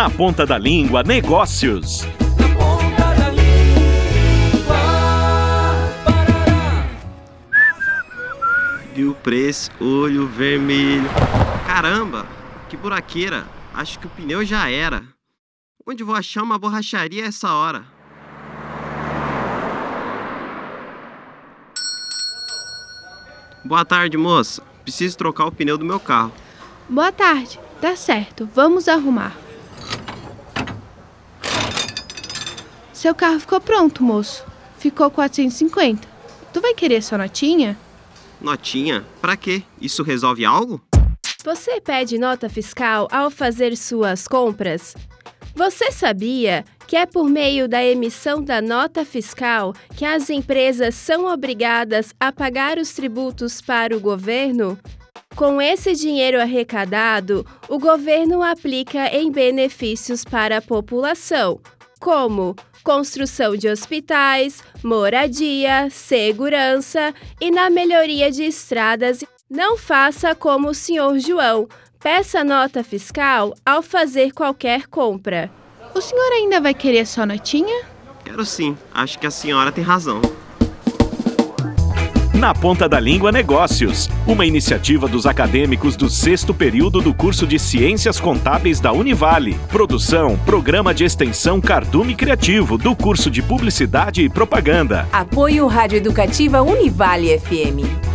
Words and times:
Na 0.00 0.08
Ponta 0.08 0.46
da 0.46 0.56
Língua 0.56 1.02
Negócios. 1.02 2.08
Viu 8.94 9.10
o 9.10 9.14
preço, 9.14 9.70
olho 9.78 10.26
vermelho. 10.26 11.04
Caramba, 11.66 12.26
que 12.70 12.78
buraqueira. 12.78 13.44
Acho 13.74 13.98
que 13.98 14.06
o 14.06 14.08
pneu 14.08 14.42
já 14.42 14.70
era. 14.70 15.02
Onde 15.86 16.02
vou 16.02 16.14
achar 16.14 16.42
uma 16.44 16.58
borracharia 16.58 17.26
essa 17.26 17.52
hora? 17.52 17.84
Boa 23.62 23.84
tarde, 23.84 24.16
moça. 24.16 24.62
Preciso 24.82 25.18
trocar 25.18 25.44
o 25.44 25.52
pneu 25.52 25.76
do 25.76 25.84
meu 25.84 26.00
carro. 26.00 26.32
Boa 26.88 27.12
tarde. 27.12 27.60
Tá 27.82 27.94
certo. 27.94 28.48
Vamos 28.54 28.88
arrumar. 28.88 29.49
Seu 33.00 33.14
carro 33.14 33.40
ficou 33.40 33.58
pronto, 33.62 34.04
moço. 34.04 34.44
Ficou 34.76 35.10
450. 35.10 36.06
Tu 36.52 36.60
vai 36.60 36.74
querer 36.74 37.02
sua 37.02 37.16
notinha? 37.16 37.74
Notinha? 38.38 39.06
Pra 39.22 39.38
quê? 39.38 39.62
Isso 39.80 40.02
resolve 40.02 40.44
algo? 40.44 40.82
Você 41.42 41.80
pede 41.80 42.18
nota 42.18 42.50
fiscal 42.50 43.08
ao 43.10 43.30
fazer 43.30 43.74
suas 43.74 44.28
compras? 44.28 44.94
Você 45.54 45.90
sabia 45.90 46.62
que 46.86 46.94
é 46.94 47.06
por 47.06 47.24
meio 47.24 47.66
da 47.66 47.82
emissão 47.82 48.44
da 48.44 48.60
nota 48.60 49.02
fiscal 49.02 49.72
que 49.96 50.04
as 50.04 50.28
empresas 50.28 50.94
são 50.94 51.24
obrigadas 51.24 52.12
a 52.20 52.30
pagar 52.30 52.76
os 52.76 52.92
tributos 52.92 53.62
para 53.62 53.96
o 53.96 54.00
governo? 54.00 54.78
Com 55.34 55.62
esse 55.62 55.94
dinheiro 55.94 56.38
arrecadado, 56.38 57.46
o 57.66 57.78
governo 57.78 58.42
aplica 58.42 59.06
em 59.06 59.32
benefícios 59.32 60.22
para 60.22 60.58
a 60.58 60.62
população, 60.62 61.58
como 62.00 62.56
construção 62.82 63.54
de 63.54 63.68
hospitais, 63.68 64.64
moradia, 64.82 65.88
segurança 65.90 67.14
e 67.40 67.50
na 67.50 67.68
melhoria 67.70 68.30
de 68.30 68.42
estradas. 68.44 69.22
Não 69.48 69.76
faça 69.76 70.34
como 70.34 70.70
o 70.70 70.74
senhor 70.74 71.18
João. 71.18 71.68
Peça 72.00 72.42
nota 72.42 72.82
fiscal 72.82 73.54
ao 73.64 73.82
fazer 73.82 74.32
qualquer 74.32 74.86
compra. 74.86 75.50
O 75.94 76.00
senhor 76.00 76.32
ainda 76.32 76.60
vai 76.60 76.72
querer 76.72 77.06
sua 77.06 77.26
notinha? 77.26 77.84
Quero 78.24 78.44
sim. 78.46 78.76
Acho 78.94 79.18
que 79.18 79.26
a 79.26 79.30
senhora 79.30 79.70
tem 79.70 79.84
razão. 79.84 80.22
Na 82.40 82.54
Ponta 82.54 82.88
da 82.88 82.98
Língua 82.98 83.30
Negócios, 83.30 84.08
uma 84.26 84.46
iniciativa 84.46 85.06
dos 85.06 85.26
acadêmicos 85.26 85.94
do 85.94 86.08
sexto 86.08 86.54
período 86.54 87.02
do 87.02 87.12
curso 87.12 87.46
de 87.46 87.58
Ciências 87.58 88.18
Contábeis 88.18 88.80
da 88.80 88.90
Univale. 88.92 89.58
Produção, 89.68 90.38
Programa 90.46 90.94
de 90.94 91.04
Extensão 91.04 91.60
Cardume 91.60 92.14
Criativo 92.14 92.78
do 92.78 92.96
curso 92.96 93.30
de 93.30 93.42
Publicidade 93.42 94.22
e 94.22 94.30
Propaganda. 94.30 95.06
Apoio 95.12 95.66
Rádio 95.66 95.98
Educativa 95.98 96.62
Univale 96.62 97.38
FM. 97.38 98.09